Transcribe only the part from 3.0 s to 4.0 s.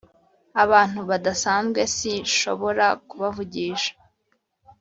kubavugisha